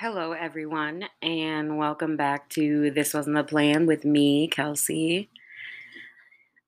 [0.00, 5.28] Hello, everyone, and welcome back to This Wasn't the Plan with me, Kelsey.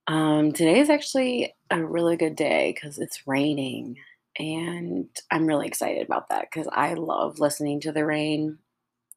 [0.05, 3.97] Um, today is actually a really good day because it's raining,
[4.37, 8.59] and I'm really excited about that because I love listening to the rain.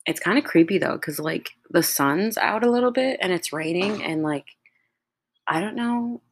[0.07, 3.53] It's kind of creepy though because, like, the sun's out a little bit and it's
[3.53, 4.47] raining, and, like,
[5.47, 6.23] I don't know,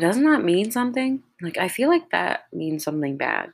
[0.00, 1.22] doesn't that mean something?
[1.40, 3.52] Like, I feel like that means something bad.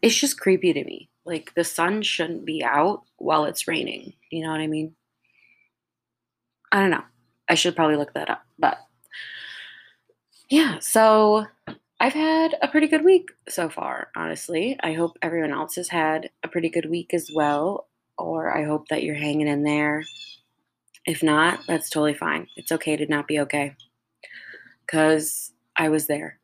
[0.00, 1.10] It's just creepy to me.
[1.28, 4.14] Like the sun shouldn't be out while it's raining.
[4.30, 4.94] You know what I mean?
[6.72, 7.04] I don't know.
[7.50, 8.42] I should probably look that up.
[8.58, 8.78] But
[10.48, 11.46] yeah, so
[12.00, 14.78] I've had a pretty good week so far, honestly.
[14.80, 18.88] I hope everyone else has had a pretty good week as well, or I hope
[18.88, 20.04] that you're hanging in there.
[21.04, 22.46] If not, that's totally fine.
[22.56, 23.76] It's okay to not be okay.
[24.86, 26.38] Cuz I was there.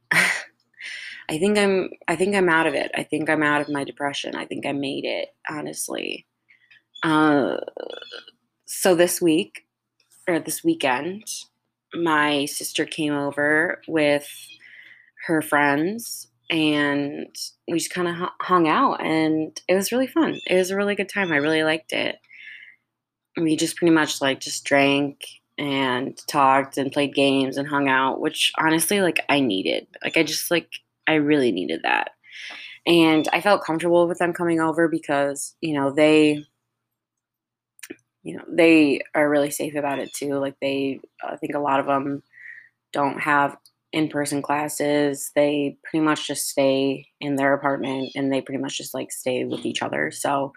[1.29, 2.91] I think I'm I think I'm out of it.
[2.95, 4.35] I think I'm out of my depression.
[4.35, 6.27] I think I made it, honestly.
[7.03, 7.57] Uh,
[8.67, 9.67] so this week
[10.29, 11.25] or this weekend,
[11.95, 14.29] my sister came over with
[15.27, 17.35] her friends and
[17.69, 20.39] we just kind of hung out and it was really fun.
[20.47, 21.33] It was a really good time.
[21.33, 22.17] I really liked it.
[23.37, 25.25] We just pretty much like just drank
[25.57, 29.87] and talked and played games and hung out, which honestly like I needed.
[30.03, 30.71] Like I just like
[31.07, 32.11] I really needed that.
[32.87, 36.45] And I felt comfortable with them coming over because, you know, they
[38.23, 40.35] you know, they are really safe about it too.
[40.35, 42.23] Like they I think a lot of them
[42.93, 43.57] don't have
[43.93, 45.31] in-person classes.
[45.37, 49.45] They pretty much just stay in their apartment and they pretty much just like stay
[49.45, 50.11] with each other.
[50.11, 50.53] So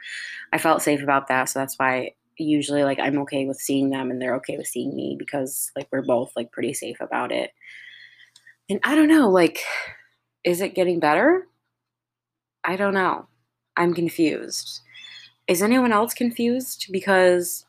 [0.51, 1.49] I felt safe about that.
[1.49, 4.95] So that's why usually like I'm okay with seeing them and they're okay with seeing
[4.95, 7.51] me because like we're both like pretty safe about it.
[8.69, 9.59] And I don't know, like
[10.47, 11.45] is it getting better?
[12.63, 13.27] I don't know.
[13.75, 14.79] I'm confused.
[15.45, 16.87] Is anyone else confused?
[16.89, 17.65] Because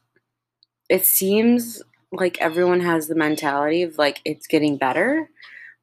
[0.89, 5.29] it seems like everyone has the mentality of like it's getting better,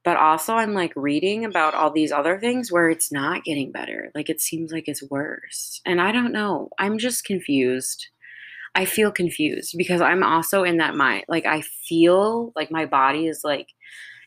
[0.05, 4.09] but also I'm like reading about all these other things where it's not getting better.
[4.15, 5.81] Like it seems like it's worse.
[5.85, 6.69] And I don't know.
[6.79, 8.07] I'm just confused.
[8.73, 11.25] I feel confused because I'm also in that mind.
[11.27, 13.67] Like I feel like my body is like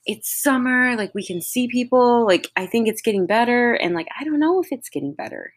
[0.09, 4.09] it's summer, like we can see people, like I think it's getting better and like
[4.19, 5.53] I don't know if it's getting better.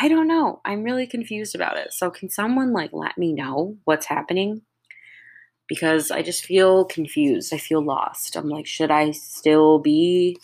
[0.00, 0.60] I don't know.
[0.64, 1.92] I'm really confused about it.
[1.92, 4.62] So can someone like let me know what's happening?
[5.68, 7.52] Because I just feel confused.
[7.52, 8.36] I feel lost.
[8.36, 10.38] I'm like, should I still be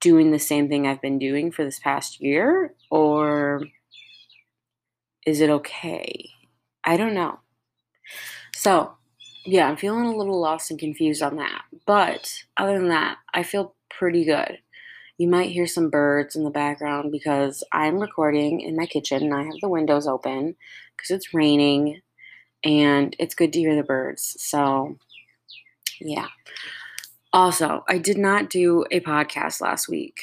[0.00, 3.64] doing the same thing I've been doing for this past year or
[5.26, 6.30] is it okay?
[6.84, 7.40] I don't know.
[8.54, 8.92] So,
[9.44, 11.62] yeah, I'm feeling a little lost and confused on that.
[11.86, 14.58] But other than that, I feel pretty good.
[15.18, 19.34] You might hear some birds in the background because I'm recording in my kitchen and
[19.34, 20.56] I have the windows open
[20.96, 22.00] because it's raining
[22.64, 24.36] and it's good to hear the birds.
[24.40, 24.96] So,
[26.00, 26.28] yeah.
[27.32, 30.18] Also, I did not do a podcast last week.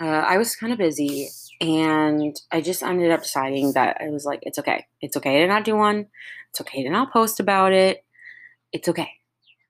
[0.00, 1.28] Uh, I was kind of busy
[1.60, 4.86] and I just ended up deciding that I was like, it's okay.
[5.00, 6.06] It's okay to not do one.
[6.50, 8.04] It's okay to not post about it
[8.72, 9.10] it's okay.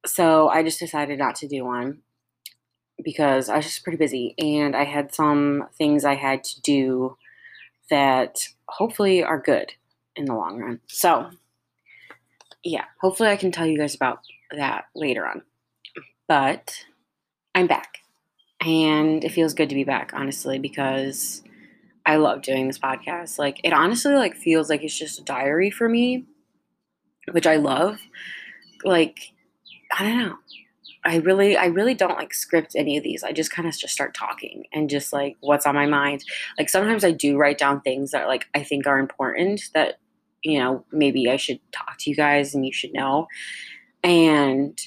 [0.07, 1.99] So I just decided not to do one
[3.03, 7.17] because I was just pretty busy and I had some things I had to do
[7.91, 9.73] that hopefully are good
[10.17, 10.81] in the long run.
[10.87, 11.31] So,
[12.65, 14.21] yeah, hopefully I can tell you guys about
[14.57, 15.43] that later on.
[16.29, 16.85] But
[17.55, 17.99] I'm back.
[18.65, 21.43] And it feels good to be back, honestly, because
[22.07, 23.39] I love doing this podcast.
[23.39, 26.27] Like it honestly like feels like it's just a diary for me,
[27.31, 28.01] which I love
[28.85, 29.33] like
[29.99, 30.37] I don't know.
[31.05, 33.25] I really I really don't like script any of these.
[33.25, 36.25] I just kind of just start talking and just like what's on my mind.
[36.59, 39.99] Like sometimes I do write down things that like I think are important that
[40.43, 43.27] you know maybe I should talk to you guys and you should know.
[44.05, 44.79] And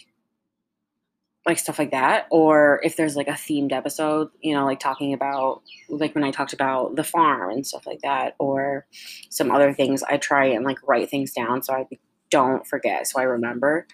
[1.46, 5.14] like stuff like that or if there's like a themed episode you know like talking
[5.14, 8.86] about like when i talked about the farm and stuff like that or
[9.30, 11.86] some other things i try and like write things down so i
[12.30, 13.88] don't forget so I remember.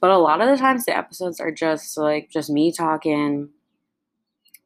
[0.00, 3.50] But a lot of the times the episodes are just like just me talking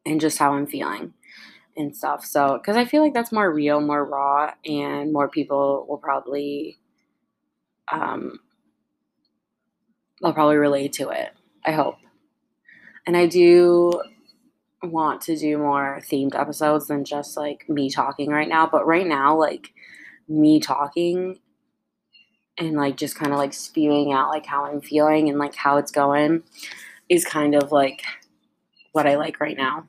[0.05, 1.13] and just how I'm feeling
[1.77, 2.25] and stuff.
[2.25, 6.77] So, because I feel like that's more real, more raw, and more people will probably,
[7.91, 8.39] um,
[10.21, 11.31] they'll probably relate to it.
[11.65, 11.95] I hope.
[13.07, 14.01] And I do
[14.83, 18.67] want to do more themed episodes than just like me talking right now.
[18.67, 19.73] But right now, like
[20.27, 21.39] me talking
[22.59, 25.77] and like just kind of like spewing out like how I'm feeling and like how
[25.77, 26.43] it's going
[27.07, 28.01] is kind of like
[28.91, 29.87] what I like right now.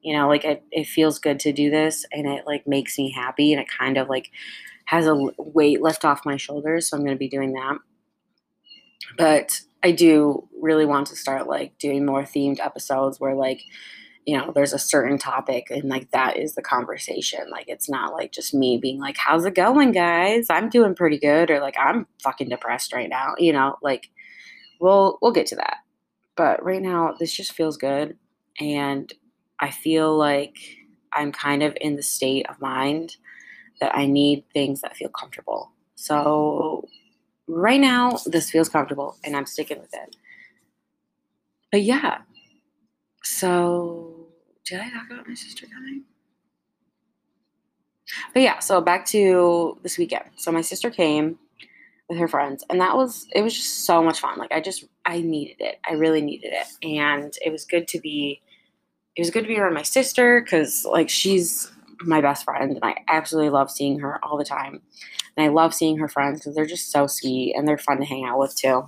[0.00, 3.12] You know, like it, it feels good to do this and it like makes me
[3.12, 4.30] happy and it kind of like
[4.86, 6.88] has a weight lift off my shoulders.
[6.88, 7.78] So I'm going to be doing that.
[9.16, 13.62] But I do really want to start like doing more themed episodes where like
[14.26, 17.50] you know there's a certain topic and like that is the conversation.
[17.50, 20.46] Like it's not like just me being like how's it going guys?
[20.50, 24.10] I'm doing pretty good or like i'm fucking depressed right now you know like
[24.80, 25.78] we'll we'll get to that.
[26.36, 28.16] But right now this just feels good
[28.60, 29.12] and
[29.60, 30.58] i feel like
[31.12, 33.16] i'm kind of in the state of mind
[33.80, 35.72] that i need things that feel comfortable.
[35.96, 36.88] So
[37.48, 40.16] right now this feels comfortable and i'm sticking with it.
[41.72, 42.18] But yeah.
[43.24, 44.11] So,
[44.64, 46.04] did I talk about my sister coming?
[48.34, 50.24] But yeah, so back to this weekend.
[50.36, 51.38] So my sister came
[52.08, 54.38] with her friends, and that was it was just so much fun.
[54.38, 55.76] Like I just I needed it.
[55.88, 58.42] I really needed it, and it was good to be.
[59.16, 61.70] It was good to be around my sister because like she's
[62.00, 64.82] my best friend, and I absolutely love seeing her all the time.
[65.36, 68.04] And I love seeing her friends because they're just so sweet and they're fun to
[68.04, 68.84] hang out with too.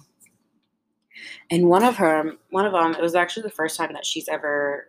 [1.50, 4.28] And one of her, one of them, it was actually the first time that she's
[4.28, 4.88] ever,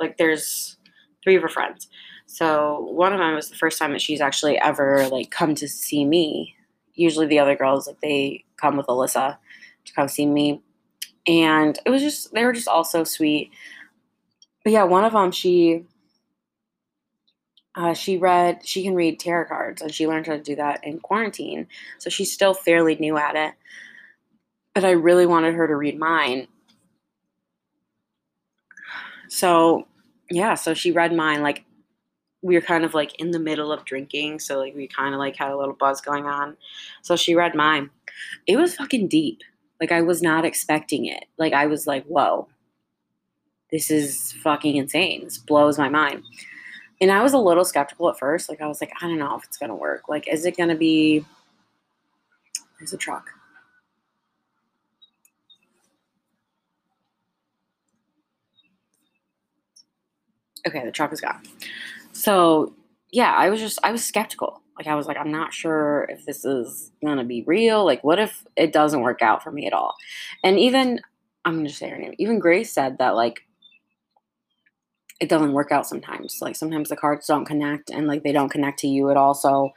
[0.00, 0.76] like, there's
[1.22, 1.88] three of her friends.
[2.26, 5.68] So one of them was the first time that she's actually ever like come to
[5.68, 6.56] see me.
[6.94, 9.38] Usually the other girls like they come with Alyssa
[9.84, 10.62] to come see me,
[11.26, 13.50] and it was just they were just all so sweet.
[14.64, 15.86] But yeah, one of them she
[17.74, 20.84] uh, she read she can read tarot cards and she learned how to do that
[20.84, 21.66] in quarantine,
[21.98, 23.54] so she's still fairly new at it
[24.74, 26.48] but I really wanted her to read mine.
[29.28, 29.86] So,
[30.30, 31.42] yeah, so she read mine.
[31.42, 31.64] Like,
[32.42, 34.40] we were kind of like in the middle of drinking.
[34.40, 36.56] So, like, we kind of like had a little buzz going on.
[37.02, 37.90] So, she read mine.
[38.46, 39.42] It was fucking deep.
[39.80, 41.24] Like, I was not expecting it.
[41.38, 42.48] Like, I was like, whoa,
[43.70, 45.24] this is fucking insane.
[45.24, 46.22] This blows my mind.
[47.00, 48.48] And I was a little skeptical at first.
[48.48, 50.08] Like, I was like, I don't know if it's to work.
[50.08, 51.24] Like, is it to be.
[52.78, 53.30] There's a truck.
[60.66, 61.42] Okay, the truck is gone.
[62.12, 62.74] So
[63.10, 64.62] yeah, I was just I was skeptical.
[64.76, 67.84] Like I was like, I'm not sure if this is gonna be real.
[67.84, 69.94] Like, what if it doesn't work out for me at all?
[70.42, 71.00] And even
[71.44, 72.14] I'm gonna say her name.
[72.18, 73.42] Even Grace said that like
[75.20, 76.38] it doesn't work out sometimes.
[76.40, 79.34] Like sometimes the cards don't connect and like they don't connect to you at all.
[79.34, 79.72] So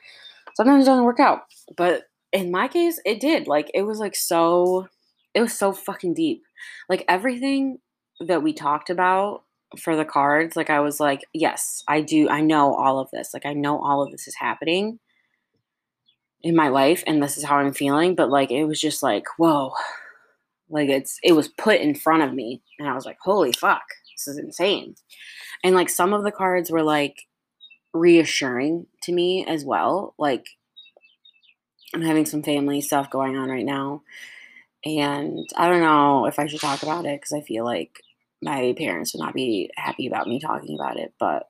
[0.56, 1.42] sometimes it doesn't work out.
[1.76, 3.48] But in my case, it did.
[3.48, 4.88] Like it was like so
[5.34, 6.44] it was so fucking deep.
[6.88, 7.80] Like everything
[8.20, 9.43] that we talked about
[9.78, 12.30] for the cards, like I was like, yes, I do.
[12.30, 13.34] I know all of this.
[13.34, 15.00] Like I know all of this is happening
[16.42, 19.26] in my life and this is how I'm feeling, but like it was just like,
[19.38, 19.74] whoa.
[20.70, 23.84] Like it's it was put in front of me and I was like, holy fuck,
[24.16, 24.96] this is insane.
[25.64, 27.16] And like some of the cards were like
[27.94, 30.16] reassuring to me as well.
[30.18, 30.46] Like
[31.94, 34.02] I'm having some family stuff going on right now.
[34.86, 38.02] And I don't know if I should talk about it because I feel like
[38.44, 41.14] my parents would not be happy about me talking about it.
[41.20, 41.48] But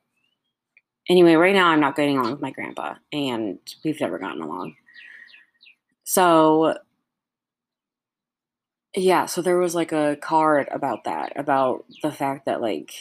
[1.08, 4.76] anyway, right now I'm not getting along with my grandpa, and we've never gotten along.
[6.04, 6.76] So,
[8.94, 12.92] yeah, so there was like a card about that, about the fact that like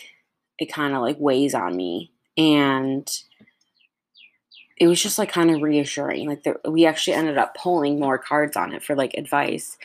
[0.59, 2.11] it kind of like weighs on me.
[2.37, 3.07] And
[4.77, 6.27] it was just like kind of reassuring.
[6.27, 9.77] Like, we actually ended up pulling more cards on it for like advice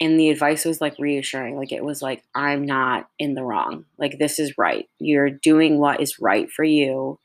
[0.00, 3.84] and the advice was like reassuring like it was like i'm not in the wrong.
[3.98, 4.88] Like this is right.
[4.98, 7.18] You're doing what is right for you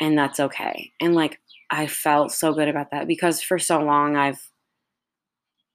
[0.00, 0.92] and that's okay.
[1.00, 1.40] And like
[1.70, 4.50] i felt so good about that because for so long i've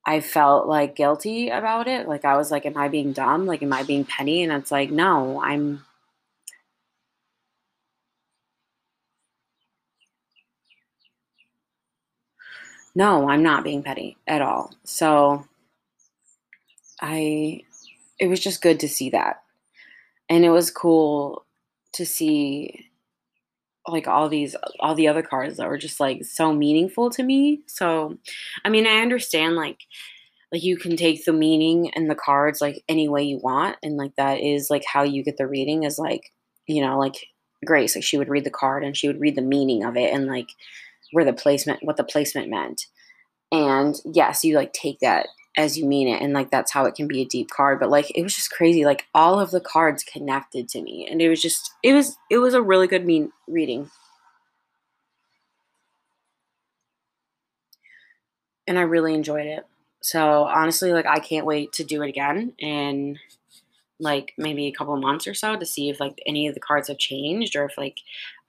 [0.06, 2.08] i felt like guilty about it.
[2.08, 3.46] Like i was like am i being dumb?
[3.46, 4.42] Like am i being petty?
[4.44, 5.84] And it's like no i'm
[12.94, 14.72] no i'm not being petty at all.
[14.84, 15.46] So
[17.02, 17.62] I
[18.20, 19.42] it was just good to see that.
[20.30, 21.46] And it was cool
[21.94, 22.90] to see
[23.88, 27.62] like all these all the other cards that were just like so meaningful to me.
[27.68, 28.18] So
[28.64, 29.80] I mean I understand like
[30.52, 33.98] like you can take the meaning and the cards like any way you want and
[33.98, 36.32] like that is like how you get the reading is like
[36.68, 37.28] you know like
[37.66, 40.14] grace like she would read the card and she would read the meaning of it
[40.14, 40.50] and like
[41.12, 42.86] where the placement what the placement meant
[43.52, 46.96] and yes you like take that as you mean it and like that's how it
[46.96, 49.62] can be a deep card but like it was just crazy like all of the
[49.62, 53.06] cards connected to me and it was just it was it was a really good
[53.06, 53.90] mean reading.
[58.68, 59.66] And i really enjoyed it.
[60.02, 63.20] So honestly like i can't wait to do it again in
[64.00, 66.88] like maybe a couple months or so to see if like any of the cards
[66.90, 67.98] have changed or if like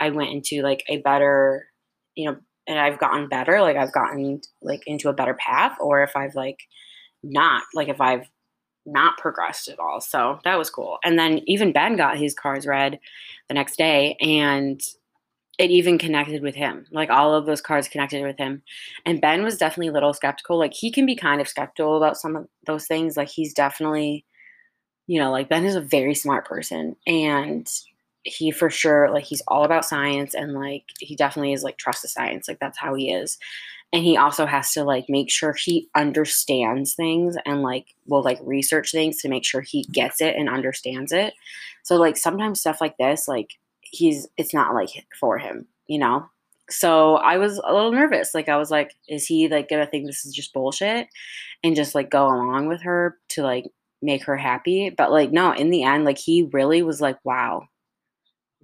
[0.01, 1.69] I went into like a better,
[2.15, 2.37] you know,
[2.67, 6.35] and I've gotten better, like I've gotten like into a better path, or if I've
[6.35, 6.67] like
[7.31, 8.29] not, like if I've
[8.87, 10.01] not progressed at all.
[10.01, 10.99] So that was cool.
[11.05, 13.01] And then even Ben got his cards read
[13.49, 14.81] the next day and
[15.59, 16.87] it even connected with him.
[16.91, 18.63] Like all of those cards connected with him.
[19.05, 20.59] And Ben was definitely a little skeptical.
[20.59, 23.17] Like he can be kind of skeptical about some of those things.
[23.17, 24.25] Like he's definitely,
[25.07, 27.69] you know, like Ben is a very smart person and
[28.23, 32.03] he for sure like he's all about science and like he definitely is like trust
[32.03, 32.49] the science.
[32.49, 33.39] Like that's how he is.
[33.93, 38.39] And he also has to like make sure he understands things and like will like
[38.43, 41.35] research things to make sure he gets it and understands it.
[41.83, 46.29] So like sometimes stuff like this, like he's it's not like for him, you know?
[46.69, 48.35] So I was a little nervous.
[48.35, 51.09] Like I was like, is he like gonna think this is just bullshit
[51.63, 53.67] and just like go along with her to like
[54.03, 54.91] make her happy?
[54.91, 57.69] But like no, in the end, like he really was like, wow,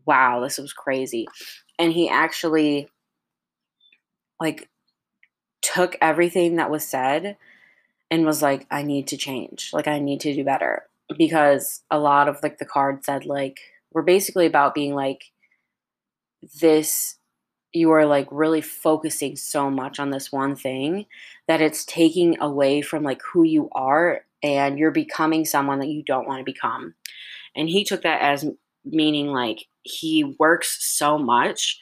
[0.04, 1.26] wow, this was crazy.
[1.78, 2.88] And he actually
[4.40, 4.68] like
[5.62, 7.36] took everything that was said
[8.10, 9.70] and was like, I need to change.
[9.72, 10.84] Like I need to do better.
[11.16, 13.58] Because a lot of like the card said like
[13.92, 15.24] we're basically about being like
[16.60, 17.16] this
[17.72, 21.06] you are like really focusing so much on this one thing
[21.48, 26.02] that it's taking away from like who you are and you're becoming someone that you
[26.02, 26.94] don't want to become.
[27.56, 28.44] And he took that as
[28.84, 31.80] meaning like he works so much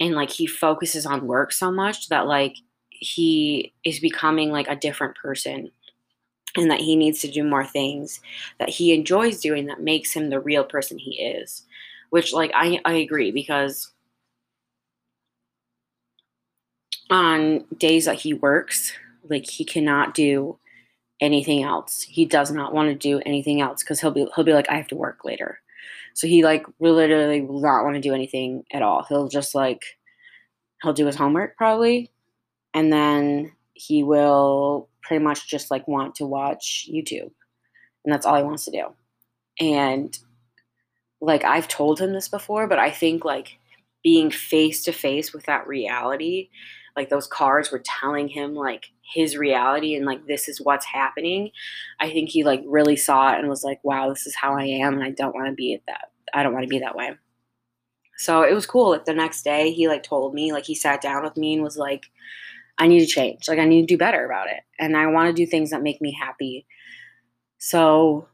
[0.00, 2.56] and like he focuses on work so much that like
[3.00, 5.70] he is becoming like a different person
[6.56, 8.20] and that he needs to do more things
[8.58, 11.64] that he enjoys doing that makes him the real person he is
[12.10, 13.92] which like i, I agree because
[17.10, 18.92] on days that he works
[19.28, 20.58] like he cannot do
[21.20, 22.02] anything else.
[22.02, 24.76] He does not want to do anything else because he'll be he'll be like i
[24.76, 25.60] have to work later.
[26.14, 29.04] So he like literally will not want to do anything at all.
[29.08, 29.82] He'll just like
[30.82, 32.10] he'll do his homework probably
[32.76, 37.30] and then he will pretty much just like want to watch YouTube.
[38.04, 38.84] And that's all he wants to do.
[39.58, 40.16] And
[41.22, 43.58] like I've told him this before, but I think like
[44.04, 46.50] being face to face with that reality,
[46.94, 51.52] like those cards were telling him like his reality and like this is what's happening.
[51.98, 54.64] I think he like really saw it and was like, wow, this is how I
[54.64, 56.10] am and I don't want to be at that.
[56.34, 57.12] I don't want to be that way.
[58.18, 58.90] So it was cool.
[58.90, 61.62] Like the next day he like told me, like he sat down with me and
[61.62, 62.04] was like,
[62.78, 63.48] I need to change.
[63.48, 64.60] Like I need to do better about it.
[64.78, 66.66] And I want to do things that make me happy.
[67.58, 68.28] So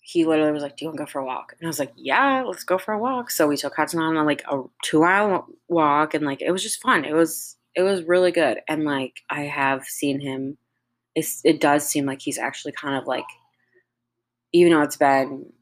[0.00, 1.54] he literally was like, Do you want to go for a walk?
[1.58, 3.30] And I was like, Yeah, let's go for a walk.
[3.30, 6.80] So we took Hudson on like a two mile walk and like it was just
[6.80, 7.04] fun.
[7.04, 8.60] It was it was really good.
[8.68, 10.58] And like I have seen him
[11.14, 13.24] it's, it does seem like he's actually kind of like
[14.52, 15.52] even though it's been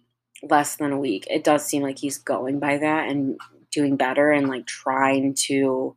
[0.42, 3.38] less than a week, it does seem like he's going by that and
[3.73, 5.96] doing better and like trying to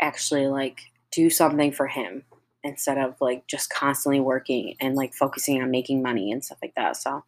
[0.00, 0.80] actually like
[1.10, 2.24] do something for him
[2.62, 6.74] instead of like just constantly working and like focusing on making money and stuff like
[6.76, 6.96] that.
[6.96, 7.24] So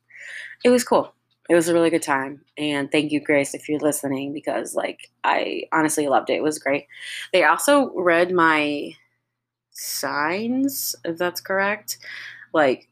[0.64, 1.14] it was cool.
[1.48, 2.42] It was a really good time.
[2.56, 6.34] And thank you, Grace, if you're listening, because like I honestly loved it.
[6.34, 6.86] It was great.
[7.32, 8.92] They also read my
[9.72, 11.98] signs, if that's correct.
[12.52, 12.88] Like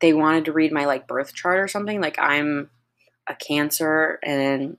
[0.00, 2.00] they wanted to read my like birth chart or something.
[2.00, 2.70] Like I'm
[3.28, 4.76] a cancer and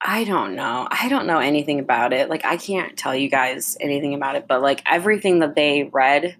[0.00, 0.86] I don't know.
[0.90, 2.28] I don't know anything about it.
[2.28, 6.36] Like I can't tell you guys anything about it, but like everything that they read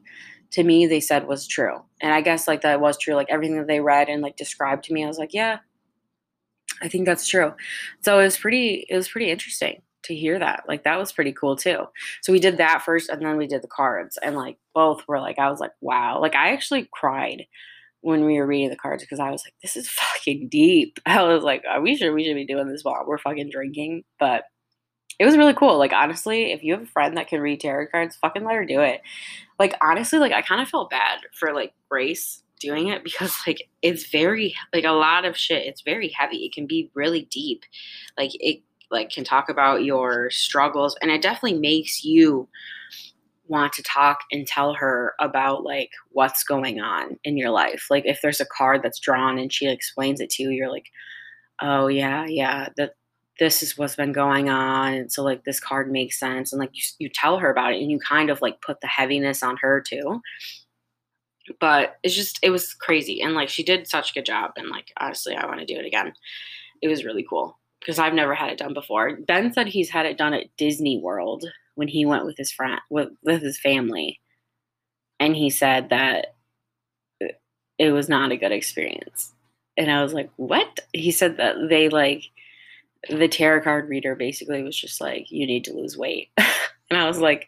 [0.52, 1.82] to me they said was true.
[2.00, 3.14] And I guess like that was true.
[3.14, 5.58] Like everything that they read and like described to me, I was like, yeah,
[6.80, 7.54] I think that's true.
[8.02, 10.64] So it was pretty it was pretty interesting to hear that.
[10.68, 11.86] Like that was pretty cool too.
[12.22, 15.20] So we did that first and then we did the cards and like both were
[15.20, 16.20] like I was like, wow.
[16.20, 17.46] Like I actually cried
[18.00, 20.98] when we were reading the cards because I was like, this is fucking deep.
[21.06, 24.04] I was like, are we sure we should be doing this while we're fucking drinking?
[24.18, 24.44] But
[25.18, 25.78] it was really cool.
[25.78, 28.64] Like, honestly, if you have a friend that can read tarot cards, fucking let her
[28.64, 29.00] do it.
[29.58, 33.68] Like, honestly, like, I kind of felt bad for, like, Grace doing it because, like,
[33.82, 35.66] it's very, like, a lot of shit.
[35.66, 36.44] It's very heavy.
[36.44, 37.64] It can be really deep.
[38.16, 38.62] Like, it,
[38.92, 40.96] like, can talk about your struggles.
[41.02, 42.48] And it definitely makes you
[43.48, 47.86] want to talk and tell her about like what's going on in your life.
[47.90, 50.86] Like if there's a card that's drawn and she explains it to you, you're like,
[51.60, 52.94] "Oh yeah, yeah, that
[53.38, 56.70] this is what's been going on." And so like this card makes sense and like
[56.74, 59.56] you you tell her about it and you kind of like put the heaviness on
[59.58, 60.20] her too.
[61.60, 64.68] But it's just it was crazy and like she did such a good job and
[64.70, 66.12] like honestly, I want to do it again.
[66.82, 69.16] It was really cool because I've never had it done before.
[69.26, 71.44] Ben said he's had it done at Disney World
[71.78, 74.18] when he went with his friend with, with his family
[75.20, 76.34] and he said that
[77.78, 79.32] it was not a good experience.
[79.76, 80.80] And I was like, what?
[80.92, 82.24] He said that they like,
[83.08, 86.30] the tarot card reader basically was just like, you need to lose weight.
[86.90, 87.46] and I was like,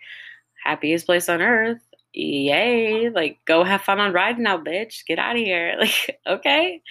[0.64, 1.80] happiest place on earth.
[2.12, 3.10] Yay.
[3.10, 5.04] Like, go have fun on riding now, bitch.
[5.06, 5.76] Get out of here.
[5.80, 6.82] Like, okay.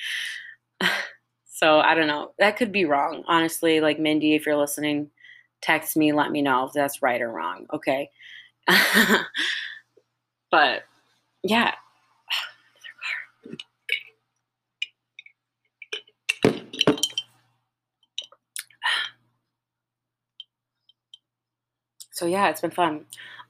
[1.46, 2.32] So I don't know.
[2.40, 3.26] That could be wrong.
[3.28, 5.10] Honestly, like Mindy, if you're listening,
[5.62, 7.66] text me, let me know if that's right or wrong.
[7.74, 8.10] Okay.
[10.52, 10.84] but
[11.44, 11.74] yeah.
[22.12, 23.06] So yeah, it's been fun.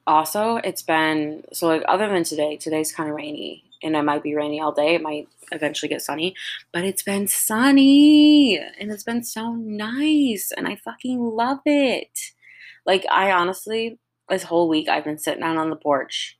[0.06, 4.22] Also, it's been so like other than today, today's kind of rainy and it might
[4.22, 4.94] be rainy all day.
[4.94, 6.34] It might eventually get sunny,
[6.72, 12.18] but it's been sunny and it's been so nice and I fucking love it.
[12.86, 16.38] Like I honestly this whole week I've been sitting out on the porch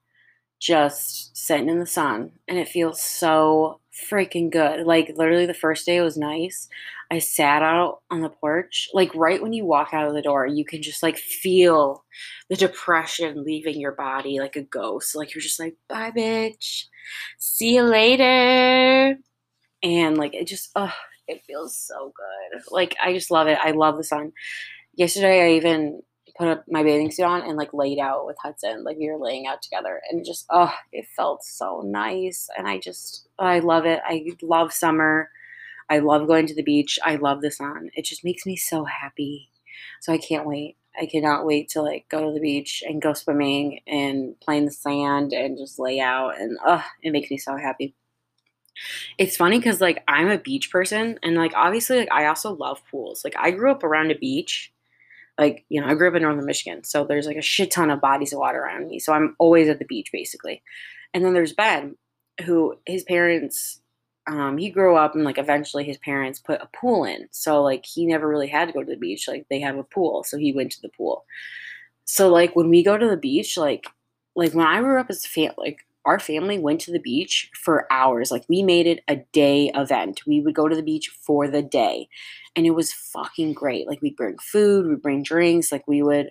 [0.60, 4.86] just sitting in the sun and it feels so freaking good.
[4.86, 6.68] Like literally the first day was nice.
[7.10, 8.88] I sat out on the porch.
[8.94, 12.04] Like right when you walk out of the door, you can just like feel
[12.48, 15.16] the depression leaving your body like a ghost.
[15.16, 16.84] Like you're just like, bye bitch.
[17.38, 19.18] See you later.
[19.82, 20.92] And like it just oh,
[21.28, 22.62] it feels so good.
[22.70, 23.58] Like I just love it.
[23.62, 24.32] I love the sun.
[24.94, 26.02] Yesterday I even
[26.40, 28.82] put up my bathing suit on and like laid out with Hudson.
[28.82, 32.48] Like we were laying out together and just oh, it felt so nice.
[32.56, 34.00] And I just I love it.
[34.06, 35.28] I love summer.
[35.90, 36.98] I love going to the beach.
[37.04, 37.90] I love the sun.
[37.92, 39.50] It just makes me so happy.
[40.00, 40.78] So I can't wait.
[40.98, 44.64] I cannot wait to like go to the beach and go swimming and play in
[44.64, 47.94] the sand and just lay out and oh, it makes me so happy.
[49.18, 52.80] It's funny because like I'm a beach person and like obviously like I also love
[52.90, 53.24] pools.
[53.24, 54.72] Like I grew up around a beach
[55.38, 57.90] like you know i grew up in northern michigan so there's like a shit ton
[57.90, 60.62] of bodies of water around me so i'm always at the beach basically.
[61.12, 61.96] And then there's ben
[62.44, 63.80] who his parents
[64.26, 67.84] um, he grew up and like eventually his parents put a pool in so like
[67.84, 70.36] he never really had to go to the beach like they have a pool so
[70.36, 71.24] he went to the pool.
[72.04, 73.86] So like when we go to the beach like
[74.36, 77.50] like when i grew up as a fam- like our family went to the beach
[77.54, 78.30] for hours.
[78.30, 80.22] Like we made it a day event.
[80.26, 82.08] We would go to the beach for the day.
[82.56, 83.86] And it was fucking great.
[83.86, 86.30] Like we'd bring food, we'd bring drinks, like we would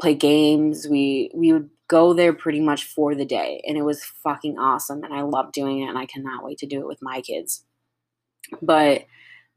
[0.00, 0.86] play games.
[0.88, 3.62] We we would go there pretty much for the day.
[3.66, 5.04] And it was fucking awesome.
[5.04, 7.64] And I loved doing it and I cannot wait to do it with my kids.
[8.60, 9.06] But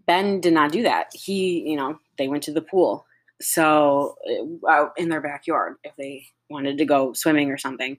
[0.05, 1.07] Ben did not do that.
[1.13, 3.05] He, you know, they went to the pool.
[3.41, 7.97] So uh, out in their backyard if they wanted to go swimming or something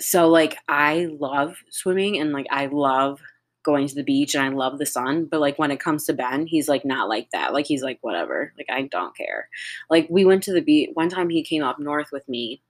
[0.00, 3.20] so like I love swimming and like I love
[3.62, 6.14] going to the beach and I love the sun, but like when it comes to
[6.14, 7.52] Ben, he's like not like that.
[7.52, 8.52] Like he's like whatever.
[8.56, 9.48] Like I don't care.
[9.90, 12.62] Like we went to the beach one time he came up north with me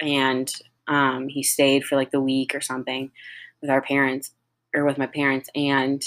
[0.00, 0.52] and
[0.86, 3.10] um he stayed for like the week or something
[3.60, 4.32] with our parents
[4.74, 6.02] or with my parents and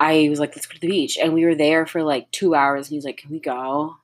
[0.00, 2.54] I was like let's go to the beach and we were there for like 2
[2.54, 3.96] hours and he's like can we go?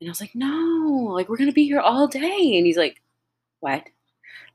[0.00, 2.76] And I was like no, like we're going to be here all day and he's
[2.76, 3.00] like
[3.60, 3.84] what?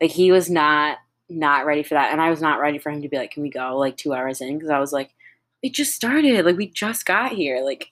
[0.01, 3.01] Like he was not not ready for that, and I was not ready for him
[3.01, 5.11] to be like, "Can we go?" Like two hours in, because I was like,
[5.61, 6.45] "It just started.
[6.45, 7.91] Like we just got here." Like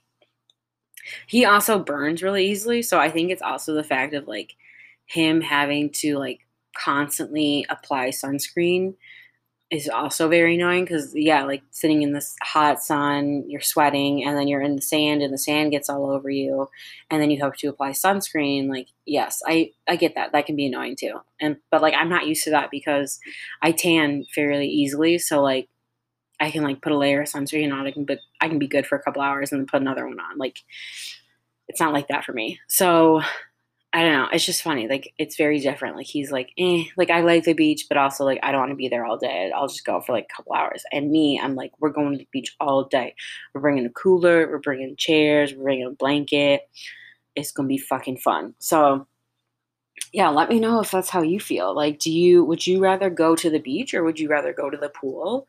[1.27, 4.55] he also burns really easily, so I think it's also the fact of like
[5.05, 6.39] him having to like
[6.75, 8.95] constantly apply sunscreen
[9.71, 14.37] is also very annoying because yeah like sitting in this hot sun you're sweating and
[14.37, 16.69] then you're in the sand and the sand gets all over you
[17.09, 20.55] and then you have to apply sunscreen like yes i i get that that can
[20.55, 21.19] be annoying too.
[21.41, 23.19] And but like i'm not used to that because
[23.61, 25.67] i tan fairly easily so like
[26.39, 28.67] i can like put a layer of sunscreen on i can but i can be
[28.67, 30.59] good for a couple hours and then put another one on like
[31.67, 32.59] it's not like that for me.
[32.67, 33.21] So
[33.95, 34.27] I don't know.
[34.33, 34.89] It's just funny.
[34.89, 35.95] Like it's very different.
[35.95, 36.83] Like he's like, eh.
[36.97, 39.17] Like I like the beach, but also like I don't want to be there all
[39.17, 39.53] day.
[39.55, 40.83] I'll just go for like a couple hours.
[40.91, 43.15] And me, I'm like, we're going to the beach all day.
[43.53, 44.51] We're bringing a cooler.
[44.51, 45.53] We're bringing chairs.
[45.55, 46.63] We're bringing a blanket.
[47.37, 48.55] It's gonna be fucking fun.
[48.59, 49.07] So
[50.11, 51.73] yeah, let me know if that's how you feel.
[51.73, 54.69] Like, do you would you rather go to the beach or would you rather go
[54.69, 55.47] to the pool?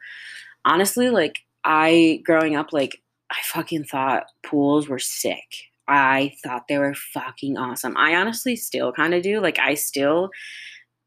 [0.64, 5.66] Honestly, like I growing up, like I fucking thought pools were sick.
[5.88, 7.96] I thought they were fucking awesome.
[7.96, 9.40] I honestly still kind of do.
[9.40, 10.30] Like, I still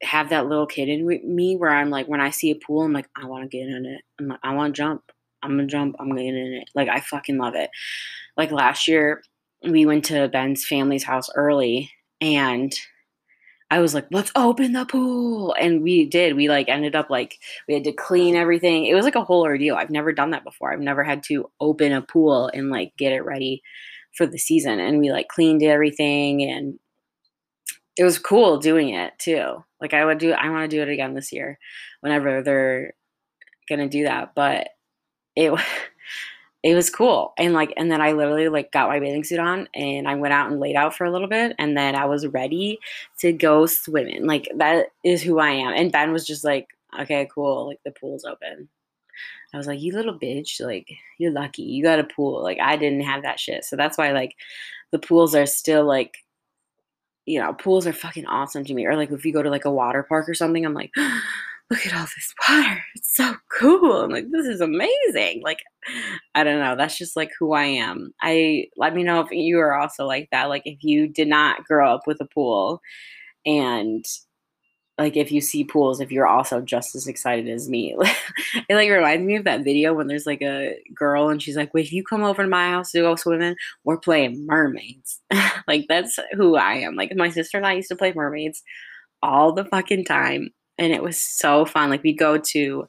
[0.02, 2.94] have that little kid in me where I'm like, when I see a pool, I'm
[2.94, 4.02] like, I want to get in it.
[4.20, 5.04] I'm like, I want to jump.
[5.42, 5.96] I'm gonna jump.
[6.00, 6.70] I'm gonna get in it.
[6.76, 7.70] Like, I fucking love it.
[8.38, 9.22] Like last year,
[9.64, 12.74] we went to Ben's family's house early, and
[13.72, 15.54] I was like, let's open the pool.
[15.60, 16.36] And we did.
[16.36, 17.38] We like ended up like
[17.68, 18.86] we had to clean everything.
[18.86, 19.76] It was like a whole ordeal.
[19.76, 20.74] I've never done that before.
[20.74, 23.62] I've never had to open a pool and like get it ready
[24.16, 26.80] for the season and we like cleaned everything and
[27.98, 29.64] it was cool doing it too.
[29.82, 31.60] Like I would do I want to do it again this year
[32.02, 32.94] whenever they're
[33.68, 34.70] gonna do that, but
[35.36, 35.54] it
[36.64, 37.34] it was cool.
[37.38, 40.34] And like and then I literally like got my bathing suit on and I went
[40.34, 42.80] out and laid out for a little bit and then I was ready
[43.20, 44.26] to go swimming.
[44.26, 45.74] Like that is who I am.
[45.74, 46.68] And Ben was just like,
[47.00, 47.68] "Okay, cool.
[47.68, 48.70] Like the pool's open."
[49.54, 50.62] I was like, "You little bitch.
[50.62, 51.64] Like you're lucky.
[51.64, 52.44] You got a pool.
[52.44, 54.36] Like I didn't have that shit." So that's why like
[54.92, 56.18] the pools are still like
[57.30, 58.88] you know, pools are fucking awesome to me.
[58.88, 60.90] Or like if you go to like a water park or something, I'm like,
[61.70, 62.84] look at all this water.
[62.96, 64.02] It's so cool.
[64.02, 65.44] I'm like, this is amazing.
[65.44, 65.60] Like,
[66.34, 66.76] I don't know.
[66.76, 68.14] That's just like who I am.
[68.20, 70.50] I let me know if you are also like that.
[70.50, 72.82] Like if you did not grow up with a pool
[73.46, 74.04] and
[75.00, 77.96] like if you see pools if you're also just as excited as me.
[78.68, 81.74] It like reminds me of that video when there's like a girl and she's like
[81.74, 85.22] wait if you come over to my house to go swimming we're playing mermaids.
[85.68, 86.96] Like that's who i am.
[86.96, 88.64] Like my sister and i used to play mermaids
[89.22, 91.90] all the fucking time and it was so fun.
[91.90, 92.88] Like we'd go to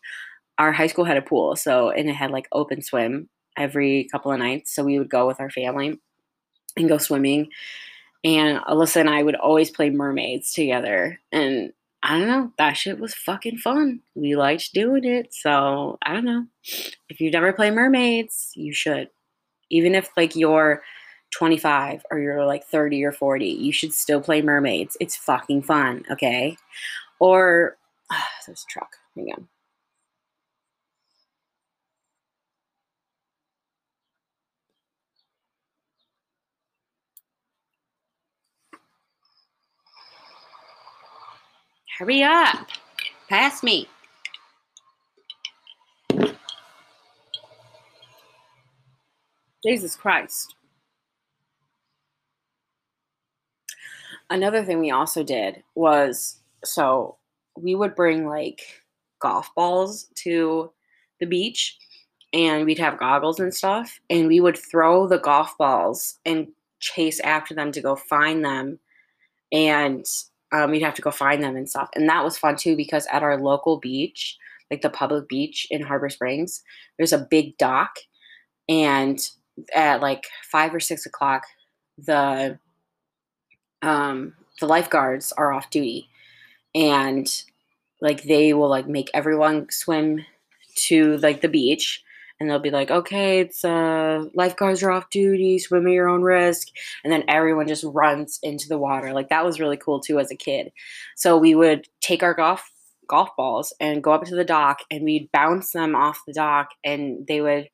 [0.59, 4.33] our high school had a pool so and it had like open swim every couple
[4.33, 4.75] of nights.
[4.75, 6.01] So we would go with our family
[6.77, 7.49] and go swimming.
[8.25, 11.19] And Alyssa and I would always play mermaids together.
[11.33, 12.53] And I don't know.
[12.57, 14.01] That shit was fucking fun.
[14.15, 15.35] We liked doing it.
[15.35, 16.47] So I don't know.
[17.09, 19.11] If you've never played mermaids, you should.
[19.71, 20.83] Even if like you're
[21.33, 24.97] 25 or you're like 30 or 40, you should still play mermaids.
[25.01, 26.57] It's fucking fun, okay?
[27.19, 27.77] Or
[28.11, 28.97] ah, there's a truck.
[29.15, 29.49] Hang on.
[42.01, 42.67] Hurry up.
[43.29, 43.87] Pass me.
[49.63, 50.55] Jesus Christ.
[54.31, 57.19] Another thing we also did was so
[57.59, 58.63] we would bring like
[59.21, 60.73] golf balls to
[61.21, 61.77] the beach
[62.33, 67.21] and we'd have goggles and stuff and we would throw the golf balls and chase
[67.21, 68.79] after them to go find them
[69.53, 70.07] and
[70.53, 71.89] um, you'd have to go find them and stuff.
[71.95, 74.37] And that was fun too because at our local beach,
[74.71, 76.63] like the public beach in Harbor Springs,
[76.97, 77.91] there's a big dock.
[78.69, 79.19] And
[79.75, 81.45] at like five or six o'clock,
[81.99, 82.59] the
[83.83, 86.09] um, the lifeguards are off duty,
[86.75, 87.27] and
[88.01, 90.25] like they will like make everyone swim
[90.77, 92.03] to like the beach
[92.41, 96.23] and they'll be like, okay, it's uh, lifeguards are off duty, swim at your own
[96.23, 96.69] risk,
[97.05, 99.13] and then everyone just runs into the water.
[99.13, 100.73] Like that was really cool too as a kid.
[101.17, 102.69] So we would take our golf
[103.07, 106.71] golf balls and go up to the dock, and we'd bounce them off the dock,
[106.83, 107.69] and they would,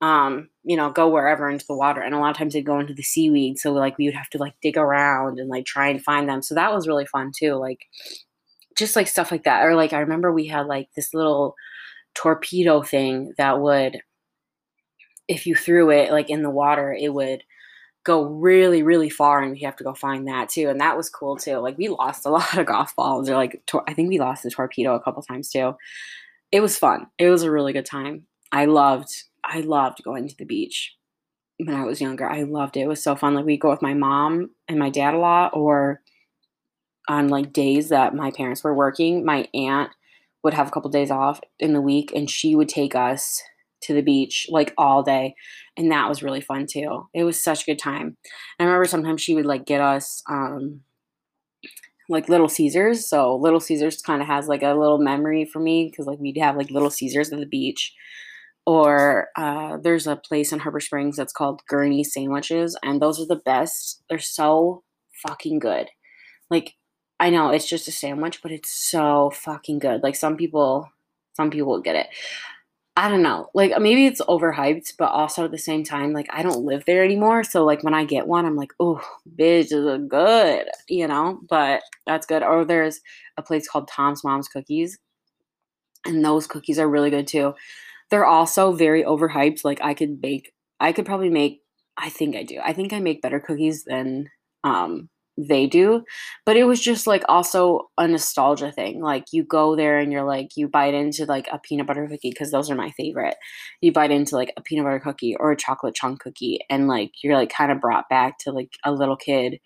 [0.00, 2.00] um, you know, go wherever into the water.
[2.00, 4.30] And a lot of times they'd go into the seaweed, so like we would have
[4.30, 6.42] to like dig around and like try and find them.
[6.42, 7.54] So that was really fun too.
[7.54, 7.86] Like
[8.76, 9.64] just like stuff like that.
[9.64, 11.54] Or like I remember we had like this little
[12.14, 14.00] torpedo thing that would
[15.28, 17.42] if you threw it like in the water it would
[18.04, 21.10] go really really far and you have to go find that too and that was
[21.10, 24.08] cool too like we lost a lot of golf balls or like tor- i think
[24.08, 25.74] we lost the torpedo a couple times too.
[26.52, 27.06] It was fun.
[27.16, 28.26] It was a really good time.
[28.52, 29.10] I loved
[29.44, 30.96] i loved going to the beach
[31.58, 32.28] when i was younger.
[32.28, 32.80] I loved it.
[32.80, 33.34] It was so fun.
[33.34, 36.00] Like we go with my mom and my dad a lot or
[37.08, 39.90] on like days that my parents were working my aunt
[40.42, 43.42] would have a couple days off in the week and she would take us
[43.82, 45.34] to the beach like all day
[45.76, 47.08] and that was really fun too.
[47.14, 48.16] It was such a good time.
[48.58, 50.80] I remember sometimes she would like get us um
[52.08, 55.88] like little caesars so little caesars kind of has like a little memory for me
[55.88, 57.94] because like we'd have like little caesars at the beach
[58.66, 63.26] or uh, there's a place in harbor springs that's called gurney sandwiches and those are
[63.26, 64.02] the best.
[64.08, 64.84] They're so
[65.26, 65.88] fucking good.
[66.50, 66.74] Like
[67.20, 70.02] I know it's just a sandwich, but it's so fucking good.
[70.02, 70.90] Like some people,
[71.34, 72.06] some people get it.
[72.96, 73.48] I don't know.
[73.54, 77.04] Like maybe it's overhyped, but also at the same time, like I don't live there
[77.04, 77.44] anymore.
[77.44, 79.00] So like when I get one, I'm like, oh,
[79.38, 81.40] bitch, is good, you know.
[81.48, 82.42] But that's good.
[82.42, 83.00] Or there's
[83.36, 84.98] a place called Tom's Mom's Cookies,
[86.06, 87.54] and those cookies are really good too.
[88.10, 89.64] They're also very overhyped.
[89.64, 90.52] Like I could bake.
[90.80, 91.60] I could probably make.
[91.98, 92.60] I think I do.
[92.64, 94.30] I think I make better cookies than
[94.64, 95.08] um
[95.48, 96.02] they do
[96.46, 100.24] but it was just like also a nostalgia thing like you go there and you're
[100.24, 103.36] like you bite into like a peanut butter cookie because those are my favorite.
[103.80, 107.12] You bite into like a peanut butter cookie or a chocolate chunk cookie and like
[107.22, 109.58] you're like kind of brought back to like a little kid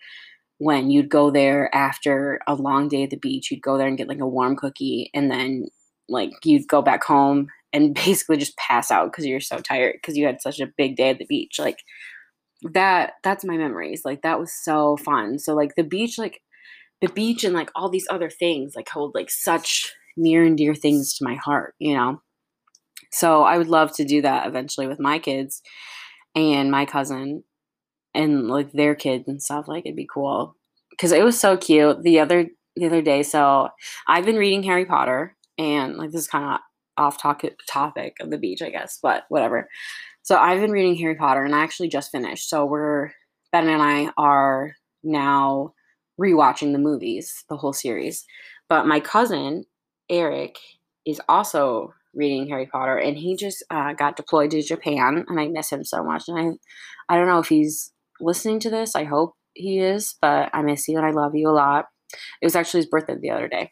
[0.57, 3.97] when you'd go there after a long day at the beach you'd go there and
[3.97, 5.65] get like a warm cookie and then
[6.07, 10.17] like you'd go back home and basically just pass out because you're so tired because
[10.17, 11.79] you had such a big day at the beach like
[12.73, 16.41] that that's my memories like that was so fun so like the beach like
[17.01, 20.73] the beach and like all these other things like hold like such near and dear
[20.75, 22.21] things to my heart you know
[23.11, 25.61] So I would love to do that eventually with my kids
[26.35, 27.43] and my cousin
[28.13, 29.67] and like their kids and stuff.
[29.67, 30.55] Like it'd be cool
[30.91, 33.23] because it was so cute the other the other day.
[33.23, 33.69] So
[34.07, 36.59] I've been reading Harry Potter and like this is kind of
[36.97, 39.69] off topic topic of the beach, I guess, but whatever.
[40.25, 42.49] So I've been reading Harry Potter and I actually just finished.
[42.49, 43.11] So we're
[43.51, 45.75] Ben and I are now
[46.19, 48.25] rewatching the movies, the whole series.
[48.67, 49.65] But my cousin
[50.09, 50.57] Eric
[51.05, 55.47] is also reading Harry Potter, and he just uh, got deployed to Japan, and I
[55.47, 56.23] miss him so much.
[56.27, 58.95] And I, I don't know if he's listening to this.
[58.95, 61.85] I hope he is, but I miss you and I love you a lot.
[62.41, 63.69] It was actually his birthday the other day,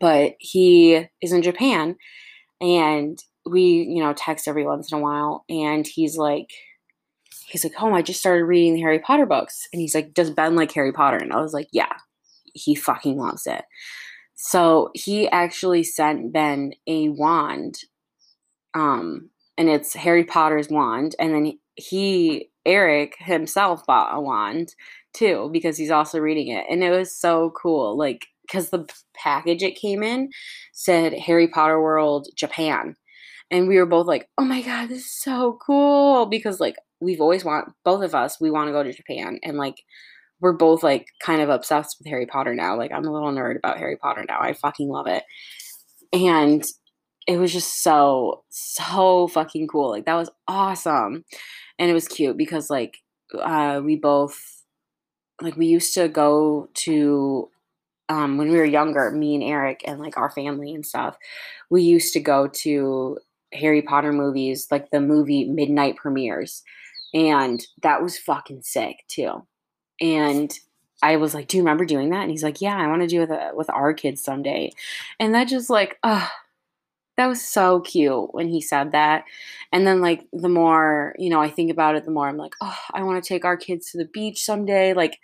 [0.00, 1.94] but he is in Japan,
[2.60, 6.50] and we, you know, text every once in a while, and he's like,
[7.46, 10.30] he's like, oh, I just started reading the Harry Potter books, and he's like, does
[10.30, 11.18] Ben like Harry Potter?
[11.18, 11.92] And I was like, yeah,
[12.54, 13.64] he fucking loves it.
[14.34, 17.76] So he actually sent Ben a wand,
[18.74, 24.74] um, and it's Harry Potter's wand, and then he Eric himself bought a wand
[25.12, 27.96] too because he's also reading it, and it was so cool.
[27.96, 30.30] Like because the package it came in
[30.72, 32.96] said Harry Potter World Japan,
[33.50, 37.20] and we were both like, "Oh my god, this is so cool!" Because like we've
[37.20, 39.76] always want both of us we want to go to Japan, and like
[40.40, 42.76] we're both like kind of obsessed with Harry Potter now.
[42.76, 44.40] Like I'm a little nerd about Harry Potter now.
[44.40, 45.24] I fucking love it.
[46.12, 46.64] And
[47.26, 49.90] it was just so so fucking cool.
[49.90, 51.24] Like that was awesome.
[51.78, 52.98] And it was cute because like
[53.40, 54.38] uh we both
[55.40, 57.48] like we used to go to
[58.08, 61.16] um when we were younger, me and Eric and like our family and stuff.
[61.70, 63.18] We used to go to
[63.54, 66.62] Harry Potter movies, like the movie midnight premieres.
[67.12, 69.46] And that was fucking sick too.
[70.00, 70.52] And
[71.02, 73.08] I was like, "Do you remember doing that?" And he's like, "Yeah, I want to
[73.08, 74.72] do it with, uh, with our kids someday."
[75.20, 76.32] And that just like, ah,
[77.16, 79.24] that was so cute when he said that.
[79.72, 82.54] And then like the more you know, I think about it, the more I'm like,
[82.60, 85.18] "Oh, I want to take our kids to the beach someday." Like,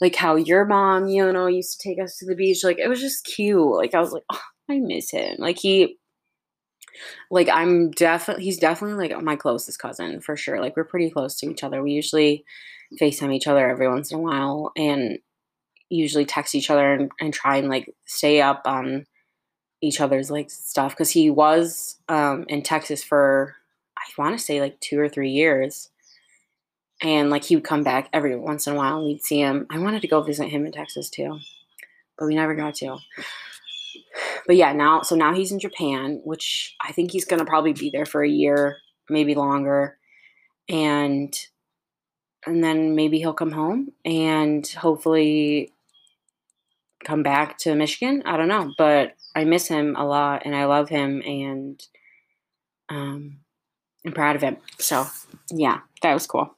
[0.00, 2.64] like how your mom, you know, used to take us to the beach.
[2.64, 3.76] Like it was just cute.
[3.76, 5.98] Like I was like, "Oh, I miss him." Like he
[7.30, 10.60] like I'm definitely he's definitely like my closest cousin for sure.
[10.60, 11.82] Like we're pretty close to each other.
[11.82, 12.44] We usually
[13.00, 15.18] FaceTime each other every once in a while and
[15.90, 19.06] usually text each other and, and try and like stay up on
[19.80, 23.54] each other's like stuff because he was um, in Texas for
[23.96, 25.90] I want to say like two or three years.
[27.00, 29.66] And like he would come back every once in a while and we'd see him.
[29.70, 31.38] I wanted to go visit him in Texas too,
[32.18, 32.98] but we never got to.
[34.46, 37.90] But yeah, now so now he's in Japan, which I think he's gonna probably be
[37.90, 38.78] there for a year,
[39.08, 39.98] maybe longer.
[40.68, 41.34] And
[42.46, 45.72] and then maybe he'll come home and hopefully
[47.04, 48.22] come back to Michigan.
[48.26, 51.82] I don't know, but I miss him a lot and I love him and
[52.88, 53.38] um,
[54.04, 54.56] I'm proud of him.
[54.78, 55.06] So
[55.50, 56.54] yeah, that was cool.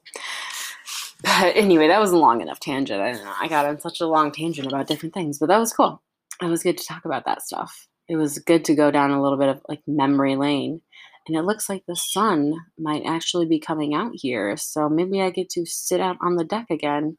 [1.22, 3.00] But anyway, that was a long enough tangent.
[3.00, 3.34] I don't know.
[3.38, 6.00] I got on such a long tangent about different things, but that was cool.
[6.42, 7.88] It was good to talk about that stuff.
[8.08, 10.80] It was good to go down a little bit of like memory lane
[11.26, 14.56] and it looks like the sun might actually be coming out here.
[14.56, 17.18] So maybe I get to sit out on the deck again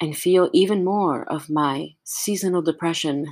[0.00, 3.26] and feel even more of my seasonal depression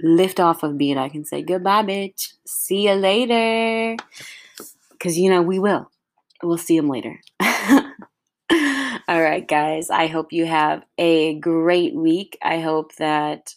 [0.00, 2.34] lift off of me and I can say goodbye, bitch.
[2.46, 3.96] See you later.
[4.90, 5.90] Because, you know, we will.
[6.42, 7.20] We'll see them later.
[7.40, 9.90] All right, guys.
[9.90, 12.38] I hope you have a great week.
[12.42, 13.54] I hope that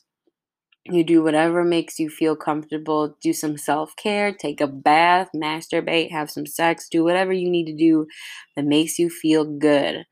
[0.91, 3.17] you do whatever makes you feel comfortable.
[3.21, 7.65] Do some self care, take a bath, masturbate, have some sex, do whatever you need
[7.67, 8.08] to do
[8.56, 10.06] that makes you feel good.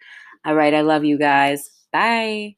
[0.46, 1.70] All right, I love you guys.
[1.92, 2.56] Bye.